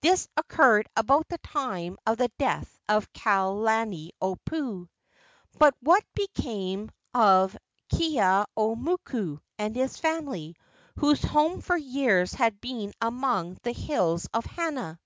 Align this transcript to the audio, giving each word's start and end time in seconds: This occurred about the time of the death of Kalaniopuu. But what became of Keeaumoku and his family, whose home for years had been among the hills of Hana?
This 0.00 0.26
occurred 0.36 0.88
about 0.96 1.28
the 1.28 1.38
time 1.38 1.96
of 2.04 2.16
the 2.18 2.32
death 2.36 2.80
of 2.88 3.12
Kalaniopuu. 3.12 4.88
But 5.56 5.76
what 5.78 6.04
became 6.16 6.90
of 7.14 7.56
Keeaumoku 7.92 9.38
and 9.60 9.76
his 9.76 9.98
family, 9.98 10.56
whose 10.96 11.22
home 11.22 11.60
for 11.60 11.76
years 11.76 12.32
had 12.34 12.60
been 12.60 12.92
among 13.00 13.56
the 13.62 13.70
hills 13.72 14.26
of 14.34 14.44
Hana? 14.46 14.98